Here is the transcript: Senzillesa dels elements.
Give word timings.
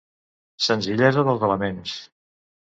Senzillesa 0.67 1.25
dels 1.29 1.45
elements. 1.49 1.95